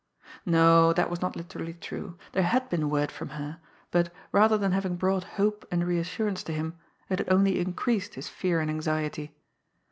No, 0.47 0.93
that 0.93 1.11
was 1.11 1.21
not 1.21 1.35
literally 1.35 1.75
true. 1.75 2.17
There 2.31 2.41
had 2.41 2.69
been 2.69 2.89
word 2.89 3.11
from 3.11 3.29
her; 3.37 3.59
but, 3.91 4.11
rather 4.31 4.57
than 4.57 4.71
having 4.71 4.95
brought 4.95 5.23
hope 5.37 5.63
and 5.69 5.85
reassurance 5.85 6.41
to 6.45 6.53
him, 6.53 6.73
it 7.07 7.19
had 7.19 7.31
only 7.31 7.59
increased 7.59 8.15
his 8.15 8.27
fear 8.27 8.61
and 8.61 8.71
anxiety. 8.71 9.35